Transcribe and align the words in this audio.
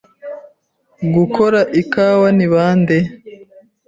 Gukora 1.15 1.59
ikawa 1.81 2.27
ni 2.37 2.47
bande? 2.53 2.97